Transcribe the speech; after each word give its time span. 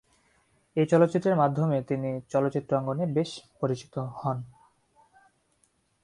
এই 0.75 0.85
চলচ্চিত্রের 0.85 1.35
মাধ্যমে 1.35 1.77
তিনি 1.81 2.09
চলচ্চিত্র 2.29 2.71
অঙ্গনে 2.77 3.05
বেশ 3.13 3.31
পরিচিত 3.59 3.95
হন। 4.19 4.37